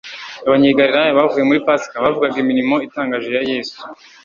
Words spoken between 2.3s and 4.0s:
imirimo itangaje ya Yesu.